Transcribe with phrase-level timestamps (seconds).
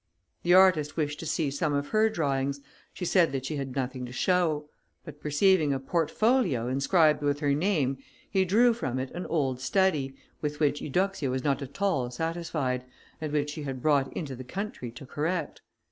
[0.41, 2.59] The artist wished to see some of her drawings;
[2.91, 4.67] she said that she had nothing to show;
[5.05, 10.15] but perceiving a portfolio, inscribed with her name, he drew from it an old study,
[10.41, 12.83] with which Eudoxia was not at all satisfied,
[13.21, 15.61] and which she had brought into the country to correct.